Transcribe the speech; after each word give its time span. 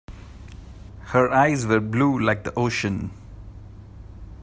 Her 1.09 1.29
eyes 1.31 1.67
were 1.67 1.79
blue 1.79 2.17
like 2.17 2.43
the 2.43 2.51
ocean. 2.55 3.11